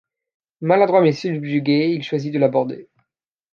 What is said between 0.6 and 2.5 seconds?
Maladroit mais subjugué, il choisit de